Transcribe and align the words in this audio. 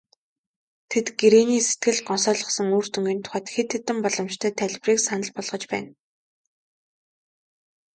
Тэд 0.89 1.07
гэрээний 1.19 1.61
сэтгэл 1.67 1.99
гонсойлгосон 2.07 2.67
үр 2.77 2.85
дүнгийн 2.91 3.21
тухайд 3.23 3.47
хэд 3.55 3.69
хэдэн 3.73 3.97
боломжтой 4.03 4.51
тайлбарыг 4.59 4.99
санал 5.03 5.31
болгож 5.35 5.63
байна. 5.71 5.91